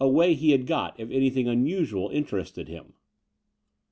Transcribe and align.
way 0.09 0.33
he 0.33 0.49
had 0.51 0.65
got 0.65 0.99
if 0.99 1.09
anything 1.11 1.47
unusual 1.47 2.09
interested 2.09 2.67
him. 2.67 2.93